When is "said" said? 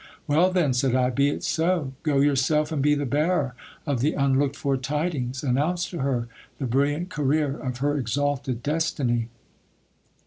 0.73-0.95